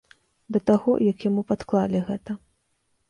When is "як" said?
1.11-1.27